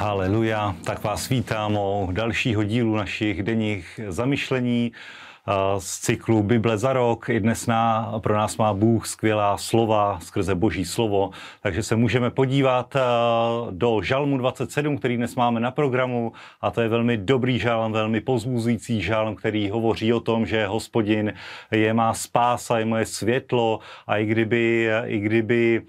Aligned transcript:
Haleluja, 0.00 0.76
tak 0.84 1.04
vás 1.04 1.28
vítám 1.28 1.76
o 1.76 2.08
dalšího 2.12 2.64
dílu 2.64 2.96
našich 2.96 3.42
denních 3.42 4.00
zamyšlení 4.08 4.92
z 5.78 6.00
cyklu 6.00 6.42
Bible 6.42 6.78
za 6.78 6.92
rok. 6.92 7.28
I 7.28 7.40
dnes 7.40 7.66
na, 7.66 8.12
pro 8.18 8.36
nás 8.36 8.56
má 8.56 8.74
Bůh 8.74 9.06
skvělá 9.06 9.56
slova 9.56 10.18
skrze 10.22 10.54
Boží 10.54 10.84
slovo, 10.84 11.30
takže 11.62 11.82
se 11.82 11.96
můžeme 11.96 12.30
podívat 12.30 12.96
do 13.70 14.02
Žalmu 14.02 14.38
27, 14.38 14.98
který 14.98 15.16
dnes 15.16 15.36
máme 15.36 15.60
na 15.60 15.70
programu. 15.70 16.32
A 16.60 16.70
to 16.70 16.80
je 16.80 16.88
velmi 16.88 17.16
dobrý 17.16 17.58
žalm, 17.58 17.92
velmi 17.92 18.20
pozbuzující 18.20 19.02
žalm, 19.02 19.36
který 19.36 19.70
hovoří 19.70 20.12
o 20.12 20.20
tom, 20.20 20.46
že 20.46 20.66
hospodin 20.66 21.32
je 21.70 21.94
má 21.94 22.14
spása, 22.14 22.78
je 22.78 22.84
moje 22.84 23.06
světlo. 23.06 23.78
A 24.06 24.16
i 24.16 24.26
kdyby, 24.26 24.90
i 25.04 25.18
kdyby 25.18 25.82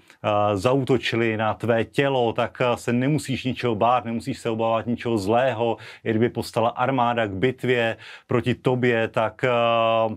zautočili 0.54 1.36
na 1.36 1.54
tvé 1.54 1.84
tělo, 1.84 2.32
tak 2.32 2.58
se 2.74 2.92
nemusíš 2.92 3.44
ničeho 3.44 3.74
bát, 3.74 4.04
nemusíš 4.04 4.38
se 4.38 4.50
obávat 4.50 4.86
ničeho 4.86 5.18
zlého, 5.18 5.76
i 6.04 6.10
kdyby 6.10 6.28
postala 6.28 6.68
armáda 6.68 7.26
k 7.26 7.30
bitvě 7.30 7.96
proti 8.26 8.54
tobě, 8.54 9.08
tak 9.08 9.41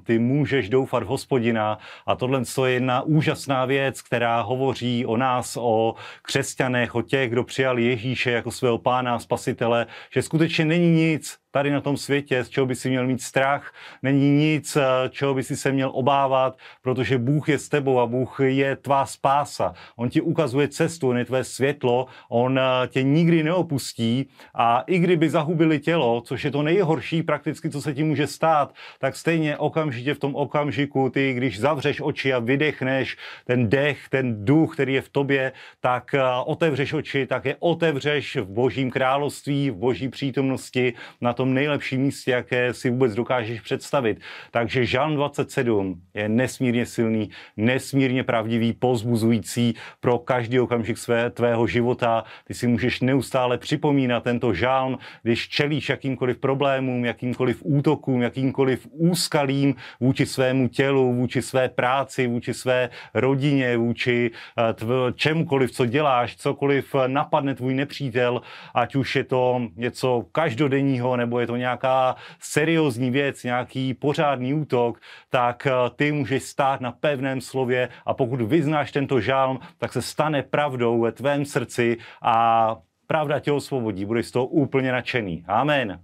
ty 0.03 0.19
můžeš 0.19 0.69
doufat 0.69 1.03
v 1.03 1.07
hospodina. 1.07 1.77
A 2.05 2.15
tohle 2.15 2.41
je 2.65 2.71
jedna 2.71 3.01
úžasná 3.01 3.65
věc, 3.65 4.01
která 4.01 4.41
hovoří 4.41 5.05
o 5.05 5.17
nás, 5.17 5.57
o 5.61 5.95
křesťanech, 6.21 6.95
o 6.95 7.01
těch, 7.01 7.29
kdo 7.29 7.43
přijali 7.43 7.83
Ježíše 7.83 8.31
jako 8.31 8.51
svého 8.51 8.77
pána 8.77 9.15
a 9.15 9.19
spasitele, 9.19 9.85
že 10.13 10.21
skutečně 10.21 10.65
není 10.65 10.91
nic, 10.91 11.37
tady 11.55 11.71
na 11.71 11.81
tom 11.81 11.97
světě, 11.97 12.43
z 12.43 12.49
čeho 12.49 12.65
by 12.65 12.75
si 12.75 12.89
měl 12.89 13.07
mít 13.07 13.21
strach, 13.21 13.73
není 14.03 14.29
nic, 14.31 14.75
eh, 14.75 15.09
čeho 15.09 15.33
by 15.33 15.43
si 15.43 15.55
se 15.57 15.71
měl 15.71 15.91
obávat, 15.93 16.57
protože 16.81 17.17
Bůh 17.17 17.49
je 17.49 17.59
s 17.59 17.69
tebou 17.69 17.99
a 17.99 18.05
Bůh 18.05 18.39
je 18.43 18.75
tvá 18.75 19.05
spása. 19.05 19.73
On 19.95 20.09
ti 20.09 20.21
ukazuje 20.21 20.67
cestu, 20.67 21.09
on 21.09 21.17
je 21.17 21.25
tvé 21.25 21.43
světlo, 21.43 22.07
on 22.29 22.59
eh, 22.59 22.87
tě 22.87 23.03
nikdy 23.03 23.43
neopustí 23.43 24.27
a 24.55 24.83
i 24.87 24.99
kdyby 24.99 25.29
zahubili 25.29 25.79
tělo, 25.79 26.21
což 26.21 26.43
je 26.43 26.51
to 26.51 26.63
nejhorší 26.63 27.23
prakticky, 27.23 27.69
co 27.69 27.81
se 27.81 27.93
ti 27.93 28.03
může 28.03 28.27
stát, 28.27 28.75
tak 28.99 29.15
stejně 29.15 29.57
okamžitě 29.57 30.13
v 30.13 30.19
tom 30.19 30.35
okamžiku, 30.35 31.09
ty, 31.09 31.33
když 31.33 31.59
zavřeš 31.59 32.01
oči 32.03 32.33
a 32.33 32.39
vydechneš 32.39 33.17
ten 33.47 33.69
dech, 33.69 34.09
ten 34.09 34.45
duch, 34.45 34.73
který 34.73 34.93
je 34.93 35.01
v 35.01 35.09
tobě, 35.09 35.51
tak 35.79 36.13
eh, 36.13 36.19
otevřeš 36.45 36.93
oči, 36.93 37.27
tak 37.27 37.45
je 37.45 37.55
otevřeš 37.59 38.35
v 38.35 38.45
božím 38.45 38.91
království, 38.91 39.71
v 39.71 39.75
boží 39.75 40.09
přítomnosti 40.09 40.93
na 41.21 41.33
tom 41.33 41.44
tom 41.45 41.53
nejlepším 41.53 42.01
místě, 42.01 42.31
jaké 42.31 42.73
si 42.73 42.89
vůbec 42.89 43.15
dokážeš 43.15 43.61
představit. 43.61 44.17
Takže 44.51 44.85
Žalm 44.85 45.15
27 45.15 46.01
je 46.13 46.29
nesmírně 46.29 46.85
silný, 46.85 47.29
nesmírně 47.57 48.23
pravdivý, 48.23 48.73
pozbuzující 48.73 49.75
pro 49.99 50.19
každý 50.19 50.59
okamžik 50.59 50.97
své, 50.97 51.29
tvého 51.29 51.67
života. 51.67 52.23
Ty 52.47 52.53
si 52.53 52.67
můžeš 52.67 53.01
neustále 53.01 53.57
připomínat 53.57 54.23
tento 54.23 54.53
žálm, 54.53 54.97
když 55.23 55.49
čelíš 55.49 55.89
jakýmkoliv 55.89 56.37
problémům, 56.37 57.05
jakýmkoliv 57.05 57.61
útokům, 57.61 58.21
jakýmkoliv 58.21 58.87
úskalím 58.91 59.75
vůči 59.99 60.25
svému 60.25 60.67
tělu, 60.67 61.13
vůči 61.13 61.41
své 61.41 61.69
práci, 61.69 62.27
vůči 62.27 62.53
své 62.53 62.89
rodině, 63.13 63.77
vůči 63.77 64.31
eh, 64.57 64.73
tv, 64.73 64.89
čemukoliv, 65.15 65.71
co 65.71 65.85
děláš, 65.85 66.35
cokoliv 66.35 66.95
napadne 67.07 67.55
tvůj 67.55 67.73
nepřítel, 67.73 68.41
ať 68.73 68.95
už 68.95 69.15
je 69.15 69.23
to 69.23 69.61
něco 69.75 70.25
každodenního 70.31 71.17
nebo 71.17 71.34
nebo 71.35 71.39
je 71.39 71.47
to 71.47 71.55
nějaká 71.55 72.15
seriózní 72.39 73.11
věc, 73.11 73.43
nějaký 73.43 73.93
pořádný 73.93 74.53
útok, 74.53 74.99
tak 75.29 75.67
eh, 75.67 75.71
ty 75.95 76.11
můžeš 76.11 76.43
stát 76.43 76.81
na 76.81 76.91
pevném 76.91 77.41
slově 77.41 77.89
a 78.05 78.13
pokud 78.13 78.41
vyznáš 78.41 78.91
tento 78.91 79.19
žálm, 79.19 79.59
tak 79.77 79.93
se 79.93 80.01
stane 80.01 80.43
pravdou 80.43 81.01
ve 81.01 81.11
tvém 81.11 81.45
srdci 81.45 81.97
a 82.21 82.77
pravda 83.07 83.39
tě 83.39 83.51
osvobodí. 83.51 84.05
Budeš 84.05 84.25
z 84.25 84.31
toho 84.31 84.45
úplně 84.45 84.91
nadšený. 84.91 85.43
Amen. 85.47 85.99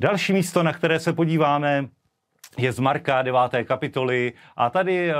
Další 0.00 0.32
místo, 0.32 0.62
na 0.62 0.72
které 0.72 0.98
se 0.98 1.12
podíváme, 1.12 1.88
je 2.58 2.72
z 2.72 2.78
Marka 2.78 3.22
9. 3.22 3.38
kapitoly 3.64 4.32
a 4.56 4.70
tady 4.70 5.08
uh, 5.08 5.14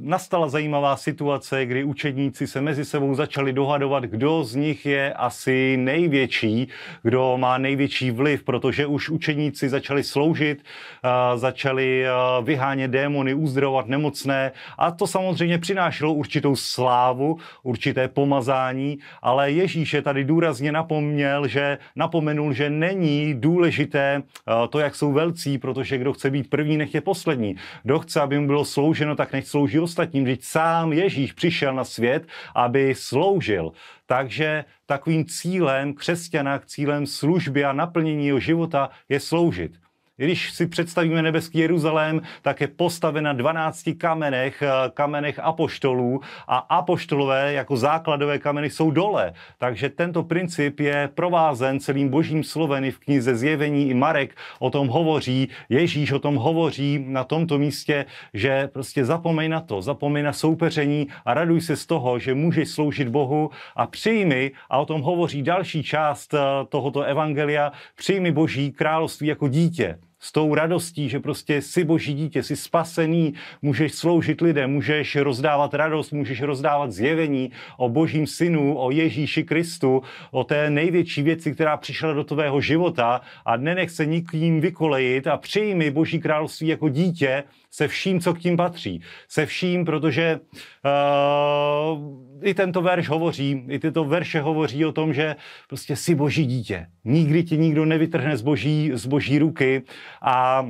nastala 0.00 0.48
zajímavá 0.48 0.96
situace, 0.96 1.66
kdy 1.66 1.84
učedníci 1.84 2.46
se 2.46 2.60
mezi 2.60 2.84
sebou 2.84 3.14
začali 3.14 3.52
dohadovat, 3.52 4.04
kdo 4.04 4.44
z 4.44 4.54
nich 4.54 4.86
je 4.86 5.12
asi 5.12 5.76
největší, 5.76 6.68
kdo 7.02 7.38
má 7.38 7.58
největší 7.58 8.10
vliv, 8.10 8.44
protože 8.44 8.86
už 8.86 9.10
učedníci 9.10 9.68
začali 9.68 10.04
sloužit, 10.04 10.64
uh, 11.04 11.38
začali 11.38 12.04
uh, 12.04 12.44
vyhánět 12.44 12.90
démony, 12.90 13.34
uzdravovat 13.34 13.88
nemocné 13.88 14.52
a 14.78 14.90
to 14.90 15.06
samozřejmě 15.06 15.58
přinášelo 15.58 16.14
určitou 16.14 16.56
slávu, 16.56 17.36
určité 17.62 18.08
pomazání, 18.08 18.98
ale 19.22 19.50
Ježíš 19.50 19.94
je 19.94 20.02
tady 20.02 20.24
důrazně 20.24 20.72
napomněl, 20.72 21.48
že 21.48 21.78
napomenul, 21.96 22.52
že 22.52 22.70
není 22.70 23.34
důležité 23.34 24.22
to, 24.70 24.78
jak 24.78 24.94
jsou 24.94 25.12
velcí, 25.12 25.58
protože 25.58 25.98
kdo 25.98 26.12
chce 26.12 26.30
být 26.30 26.50
první, 26.50 26.73
nech 26.76 26.94
je 26.94 27.00
poslední. 27.00 27.56
Kdo 27.82 27.98
chce, 27.98 28.20
aby 28.20 28.38
mu 28.38 28.46
bylo 28.46 28.64
slouženo, 28.64 29.16
tak 29.16 29.32
nech 29.32 29.48
slouží 29.48 29.80
ostatním. 29.80 30.24
Vždyť 30.24 30.44
sám 30.44 30.92
Ježíš 30.92 31.32
přišel 31.32 31.74
na 31.74 31.84
svět, 31.84 32.26
aby 32.54 32.94
sloužil. 32.94 33.72
Takže 34.06 34.64
takovým 34.86 35.24
cílem 35.24 35.94
křesťana, 35.94 36.58
cílem 36.58 37.06
služby 37.06 37.64
a 37.64 37.72
naplnění 37.72 38.26
jeho 38.26 38.40
života 38.40 38.90
je 39.08 39.20
sloužit. 39.20 39.83
Když 40.16 40.52
si 40.52 40.66
představíme 40.66 41.22
nebeský 41.22 41.58
Jeruzalém, 41.58 42.20
tak 42.42 42.60
je 42.60 42.68
postaven 42.68 43.24
na 43.24 43.32
12 43.32 43.94
kamenech, 43.94 44.62
eh, 44.62 44.90
kamenech 44.94 45.38
apoštolů 45.38 46.20
a 46.48 46.56
apoštolové 46.56 47.52
jako 47.52 47.76
základové 47.76 48.38
kameny 48.38 48.70
jsou 48.70 48.90
dole. 48.90 49.32
Takže 49.58 49.88
tento 49.88 50.22
princip 50.22 50.80
je 50.80 51.10
provázen 51.14 51.80
celým 51.80 52.08
božím 52.08 52.44
slovem 52.44 52.90
v 52.90 52.98
knize 52.98 53.36
Zjevení 53.36 53.90
i 53.90 53.94
Marek 53.94 54.36
o 54.58 54.70
tom 54.70 54.88
hovoří, 54.88 55.48
Ježíš 55.68 56.12
o 56.12 56.18
tom 56.18 56.36
hovoří 56.36 57.04
na 57.08 57.24
tomto 57.24 57.58
místě, 57.58 58.06
že 58.34 58.68
prostě 58.72 59.04
zapomeň 59.04 59.50
na 59.50 59.60
to, 59.60 59.82
zapomeň 59.82 60.24
na 60.24 60.32
soupeření 60.32 61.08
a 61.24 61.34
raduj 61.34 61.60
se 61.60 61.76
z 61.76 61.86
toho, 61.86 62.18
že 62.18 62.34
můžeš 62.34 62.68
sloužit 62.68 63.08
Bohu 63.08 63.50
a 63.76 63.86
přijmi, 63.86 64.52
a 64.70 64.78
o 64.78 64.86
tom 64.86 65.02
hovoří 65.02 65.42
další 65.42 65.82
část 65.82 66.34
eh, 66.34 66.38
tohoto 66.68 67.02
evangelia, 67.02 67.72
přijmi 67.96 68.32
boží 68.32 68.72
království 68.72 69.26
jako 69.26 69.48
dítě 69.48 69.98
s 70.24 70.32
tou 70.32 70.54
radostí, 70.54 71.08
že 71.08 71.20
prostě 71.20 71.62
jsi 71.62 71.84
boží 71.84 72.14
dítě, 72.14 72.42
jsi 72.42 72.56
spasený, 72.56 73.34
můžeš 73.62 73.92
sloužit 73.94 74.40
lidem, 74.40 74.70
můžeš 74.70 75.16
rozdávat 75.16 75.74
radost, 75.74 76.10
můžeš 76.10 76.42
rozdávat 76.42 76.92
zjevení 76.92 77.50
o 77.76 77.88
božím 77.88 78.26
synu, 78.26 78.78
o 78.78 78.90
Ježíši 78.90 79.44
Kristu, 79.44 80.02
o 80.30 80.44
té 80.44 80.70
největší 80.70 81.22
věci, 81.22 81.52
která 81.52 81.76
přišla 81.76 82.12
do 82.12 82.24
tvého 82.24 82.60
života 82.60 83.20
a 83.44 83.56
nenech 83.56 83.90
se 83.90 84.06
nikým 84.06 84.60
vykolejit 84.60 85.26
a 85.26 85.36
přijmi 85.36 85.90
boží 85.90 86.20
království 86.20 86.68
jako 86.68 86.88
dítě 86.88 87.44
se 87.74 87.88
vším, 87.88 88.20
co 88.20 88.34
k 88.34 88.38
tím 88.38 88.56
patří. 88.56 89.00
Se 89.28 89.46
vším, 89.46 89.84
protože 89.84 90.40
uh, 90.84 92.24
i 92.42 92.54
tento 92.54 92.82
verš 92.82 93.08
hovoří, 93.08 93.64
i 93.68 93.78
tyto 93.78 94.04
verše 94.04 94.40
hovoří 94.40 94.84
o 94.84 94.92
tom, 94.92 95.14
že 95.14 95.36
prostě 95.68 95.96
jsi 95.96 96.14
boží 96.14 96.46
dítě. 96.46 96.86
Nikdy 97.04 97.42
ti 97.42 97.58
nikdo 97.58 97.84
nevytrhne 97.84 98.36
z 98.36 98.42
boží, 98.42 98.90
z 98.94 99.06
boží 99.06 99.38
ruky 99.38 99.82
a 100.22 100.66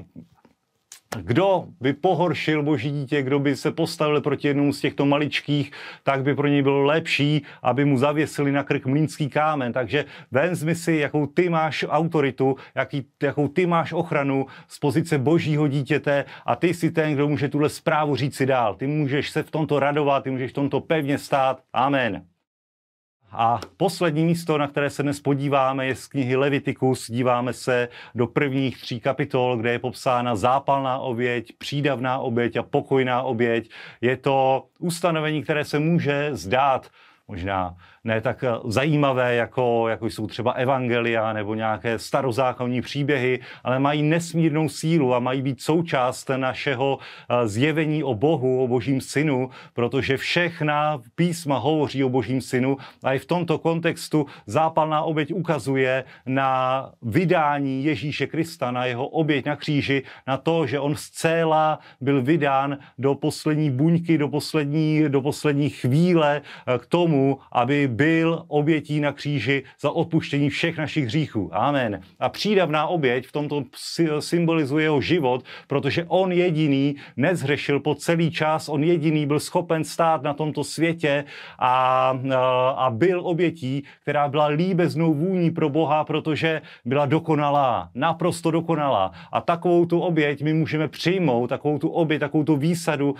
kdo 1.22 1.64
by 1.80 1.92
pohoršil 1.92 2.62
boží 2.62 2.90
dítě, 2.90 3.22
kdo 3.22 3.38
by 3.38 3.56
se 3.56 3.70
postavil 3.70 4.20
proti 4.20 4.48
jednomu 4.48 4.72
z 4.72 4.80
těchto 4.80 5.06
maličkých, 5.06 5.72
tak 6.02 6.22
by 6.22 6.34
pro 6.34 6.48
něj 6.48 6.62
bylo 6.62 6.82
lepší, 6.82 7.42
aby 7.62 7.84
mu 7.84 7.98
zavěsili 7.98 8.52
na 8.52 8.62
krk 8.62 8.86
mlínský 8.86 9.28
kámen. 9.28 9.72
Takže 9.72 10.04
vezmi 10.30 10.74
si, 10.74 10.92
jakou 10.92 11.26
ty 11.26 11.48
máš 11.48 11.84
autoritu, 11.88 12.56
jaký, 12.74 13.06
jakou 13.22 13.48
ty 13.48 13.66
máš 13.66 13.92
ochranu 13.92 14.46
z 14.68 14.78
pozice 14.78 15.18
božího 15.18 15.68
dítěte 15.68 16.24
a 16.46 16.56
ty 16.56 16.74
si 16.74 16.90
ten, 16.90 17.14
kdo 17.14 17.28
může 17.28 17.48
tuhle 17.48 17.68
zprávu 17.68 18.16
říct 18.16 18.36
si 18.36 18.46
dál. 18.46 18.74
Ty 18.74 18.86
můžeš 18.86 19.30
se 19.30 19.42
v 19.42 19.50
tomto 19.50 19.78
radovat, 19.78 20.24
ty 20.24 20.30
můžeš 20.30 20.50
v 20.50 20.54
tomto 20.54 20.80
pevně 20.80 21.18
stát. 21.18 21.60
Amen. 21.72 22.33
A 23.36 23.60
poslední 23.76 24.24
místo, 24.24 24.58
na 24.58 24.68
které 24.68 24.90
se 24.90 25.02
dnes 25.02 25.20
podíváme, 25.20 25.86
je 25.86 25.94
z 25.94 26.06
knihy 26.06 26.36
Levitikus. 26.36 27.10
Díváme 27.10 27.52
se 27.52 27.88
do 28.14 28.26
prvních 28.26 28.80
tří 28.80 29.00
kapitol, 29.00 29.56
kde 29.56 29.72
je 29.72 29.78
popsána 29.78 30.36
zápalná 30.36 30.98
oběť, 30.98 31.52
přídavná 31.58 32.18
oběť 32.18 32.56
a 32.56 32.62
pokojná 32.62 33.22
oběť. 33.22 33.70
Je 34.00 34.16
to 34.16 34.66
ustanovení, 34.78 35.42
které 35.42 35.64
se 35.64 35.78
může 35.78 36.30
zdát 36.32 36.90
možná 37.28 37.76
ne 38.04 38.20
tak 38.20 38.44
eh, 38.44 38.48
zajímavé, 38.64 39.34
jako, 39.34 39.88
jako 39.88 40.06
jsou 40.06 40.26
třeba 40.26 40.52
evangelia 40.52 41.32
nebo 41.32 41.54
nějaké 41.54 41.98
starozákonní 41.98 42.80
příběhy, 42.80 43.40
ale 43.64 43.78
mají 43.78 44.02
nesmírnou 44.02 44.68
sílu 44.68 45.14
a 45.14 45.18
mají 45.18 45.42
být 45.42 45.62
součást 45.62 46.30
našeho 46.36 46.98
eh, 46.98 47.48
zjevení 47.48 48.04
o 48.04 48.14
Bohu, 48.14 48.64
o 48.64 48.68
Božím 48.68 49.00
synu, 49.00 49.50
protože 49.72 50.16
všechna 50.16 51.00
písma 51.14 51.58
hovoří 51.58 52.04
o 52.04 52.08
Božím 52.08 52.40
synu 52.40 52.76
a 53.02 53.12
i 53.12 53.18
v 53.18 53.26
tomto 53.26 53.58
kontextu 53.58 54.26
zápalná 54.46 55.02
oběť 55.02 55.32
ukazuje 55.32 56.04
na 56.26 56.90
vydání 57.02 57.84
Ježíše 57.84 58.26
Krista, 58.26 58.70
na 58.70 58.84
jeho 58.86 59.08
oběť 59.08 59.46
na 59.46 59.56
kříži, 59.56 60.02
na 60.26 60.36
to, 60.36 60.66
že 60.66 60.80
on 60.80 60.96
zcela 60.96 61.78
byl 62.00 62.22
vydán 62.22 62.78
do 62.98 63.14
poslední 63.14 63.70
buňky, 63.70 64.18
do 64.18 64.28
poslední, 64.28 65.08
do 65.08 65.22
poslední 65.22 65.70
chvíle 65.70 66.42
eh, 66.42 66.78
k 66.78 66.86
tomu, 66.86 67.38
aby 67.52 67.93
byl 67.94 68.44
obětí 68.48 69.00
na 69.00 69.12
kříži 69.12 69.62
za 69.80 69.90
odpuštění 69.90 70.50
všech 70.50 70.78
našich 70.78 71.04
hříchů. 71.04 71.50
Amen. 71.52 72.00
A 72.20 72.28
přídavná 72.28 72.86
oběť 72.86 73.26
v 73.26 73.32
tomto 73.32 73.64
symbolizuje 74.18 74.84
jeho 74.84 75.00
život, 75.00 75.44
protože 75.66 76.04
on 76.08 76.32
jediný 76.32 76.96
nezhřešil 77.16 77.80
po 77.80 77.94
celý 77.94 78.30
čas, 78.30 78.68
on 78.68 78.84
jediný 78.84 79.26
byl 79.26 79.40
schopen 79.40 79.84
stát 79.84 80.22
na 80.22 80.34
tomto 80.34 80.64
světě 80.64 81.24
a, 81.58 82.18
a 82.76 82.90
byl 82.90 83.20
obětí, 83.26 83.84
která 84.02 84.28
byla 84.28 84.46
líbeznou 84.46 85.14
vůní 85.14 85.50
pro 85.50 85.68
Boha, 85.68 86.04
protože 86.04 86.62
byla 86.84 87.06
dokonalá, 87.06 87.90
naprosto 87.94 88.50
dokonalá. 88.50 89.12
A 89.32 89.40
takovou 89.40 89.86
tu 89.86 90.00
oběť 90.00 90.42
my 90.42 90.52
můžeme 90.54 90.88
přijmout, 90.88 91.46
takovou 91.46 91.78
tu 91.78 91.88
oběť, 91.88 92.20
takovou 92.20 92.44
tu 92.44 92.56
výsadu 92.56 93.14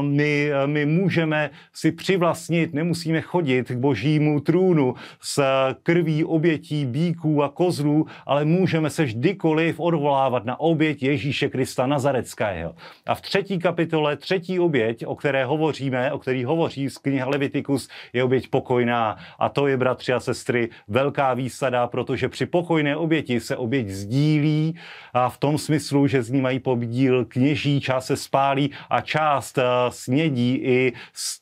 my, 0.00 0.50
my 0.66 0.86
můžeme 0.86 1.50
si 1.72 1.92
přivlastnit, 1.92 2.74
nemusíme 2.74 3.20
chodit 3.20 3.68
k 3.68 3.76
božímu 4.04 4.40
trůnu 4.40 4.94
s 5.22 5.42
krví 5.82 6.24
obětí 6.24 6.86
bíků 6.86 7.42
a 7.42 7.48
kozlů, 7.48 8.06
ale 8.26 8.44
můžeme 8.44 8.90
se 8.90 9.04
vždykoliv 9.04 9.80
odvolávat 9.80 10.44
na 10.44 10.60
oběť 10.60 11.02
Ježíše 11.02 11.48
Krista 11.48 11.86
Nazareckého. 11.86 12.74
A 13.06 13.14
v 13.14 13.20
třetí 13.20 13.58
kapitole, 13.58 14.16
třetí 14.16 14.60
oběť, 14.60 15.06
o 15.06 15.14
které 15.16 15.44
hovoříme, 15.44 16.12
o 16.12 16.18
který 16.18 16.44
hovoří 16.44 16.90
z 16.90 16.98
kniha 16.98 17.28
Levitikus, 17.28 17.88
je 18.12 18.24
oběť 18.24 18.48
pokojná. 18.48 19.16
A 19.38 19.48
to 19.48 19.66
je, 19.66 19.76
bratři 19.76 20.12
a 20.12 20.20
sestry, 20.20 20.68
velká 20.88 21.34
výsada, 21.34 21.86
protože 21.86 22.28
při 22.28 22.46
pokojné 22.46 22.96
oběti 22.96 23.40
se 23.40 23.56
oběť 23.56 23.88
sdílí 23.88 24.76
a 25.14 25.28
v 25.28 25.38
tom 25.38 25.58
smyslu, 25.58 26.06
že 26.06 26.22
z 26.22 26.30
ní 26.30 26.40
mají 26.40 26.58
podíl 26.60 27.24
kněží, 27.24 27.80
část 27.80 28.06
se 28.06 28.16
spálí 28.16 28.70
a 28.90 29.00
část 29.00 29.58
eh, 29.58 29.64
snědí 29.88 30.54
i 30.54 30.92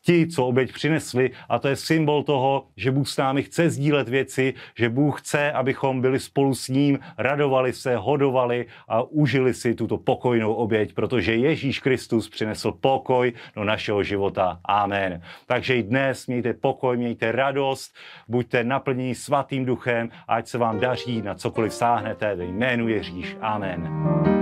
ti, 0.05 0.27
co 0.27 0.47
oběť 0.47 0.73
přinesli. 0.73 1.31
A 1.49 1.59
to 1.59 1.69
je 1.69 1.77
symbol 1.77 2.23
toho, 2.23 2.52
že 2.77 2.91
Bůh 2.91 3.09
s 3.09 3.17
námi 3.17 3.43
chce 3.43 3.71
sdílet 3.71 4.09
věci, 4.09 4.55
že 4.75 4.89
Bůh 4.89 5.21
chce, 5.21 5.53
abychom 5.53 6.01
byli 6.01 6.21
spolu 6.21 6.55
s 6.55 6.69
ním, 6.69 6.99
radovali 7.19 7.73
se, 7.73 7.97
hodovali 7.97 8.67
a 8.89 9.03
užili 9.03 9.55
si 9.55 9.75
tuto 9.75 9.99
pokojnou 9.99 10.55
oběť, 10.55 10.95
protože 10.95 11.37
Ježíš 11.37 11.79
Kristus 11.79 12.29
přinesl 12.29 12.73
pokoj 12.73 13.33
do 13.57 13.65
našeho 13.65 14.03
života. 14.03 14.61
Amen. 14.65 15.23
Takže 15.47 15.77
i 15.77 15.83
dnes 15.83 16.27
mějte 16.27 16.55
pokoj, 16.55 16.97
mějte 16.97 17.33
radost, 17.33 17.95
buďte 18.29 18.65
naplněni 18.65 19.15
svatým 19.15 19.65
duchem, 19.65 20.11
ať 20.29 20.47
se 20.47 20.59
vám 20.59 20.81
daří 20.81 21.23
na 21.23 21.35
cokoliv 21.35 21.75
sáhnete 21.75 22.35
ve 22.35 22.45
jménu 22.45 22.89
Ježíš. 22.89 23.37
Amen. 23.41 24.42